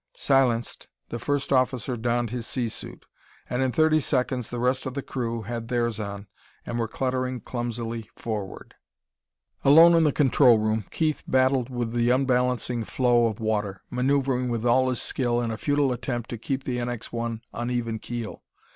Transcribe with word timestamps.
Silenced, 0.15 0.87
the 1.09 1.19
first 1.19 1.53
officer 1.53 1.95
donned 1.95 2.31
his 2.31 2.47
sea 2.47 2.67
suit, 2.67 3.05
and 3.47 3.61
in 3.61 3.71
thirty 3.71 3.99
seconds 3.99 4.49
the 4.49 4.57
rest 4.57 4.87
of 4.87 4.95
the 4.95 5.01
crew 5.03 5.43
had 5.43 5.67
theirs 5.67 5.99
on 5.99 6.25
and 6.65 6.79
were 6.79 6.87
cluttering 6.87 7.39
clumsily 7.39 8.09
forward. 8.15 8.73
Alone 9.63 9.93
in 9.93 10.03
the 10.03 10.11
control 10.11 10.57
room, 10.57 10.85
Keith 10.89 11.21
battled 11.27 11.69
with 11.69 11.93
the 11.93 12.09
unbalancing 12.09 12.83
flow 12.83 13.27
of 13.27 13.39
water, 13.39 13.83
maneuvering 13.91 14.49
with 14.49 14.65
all 14.65 14.89
his 14.89 14.99
skill 14.99 15.39
in 15.39 15.51
a 15.51 15.55
futile 15.59 15.91
attempt 15.91 16.31
to 16.31 16.37
keep 16.39 16.63
the 16.63 16.77
NX 16.79 17.11
1 17.13 17.41
on 17.53 17.69
even 17.69 17.99
keel. 17.99 18.41